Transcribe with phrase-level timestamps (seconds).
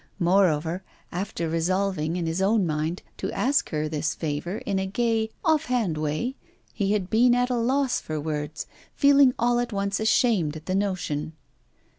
[0.17, 5.29] Moreover, after resolving in his own mind to ask her this favour in a gay,
[5.45, 6.35] off hand way,
[6.73, 10.73] he had been at a loss for words, feeling all at once ashamed at the
[10.73, 11.33] notion.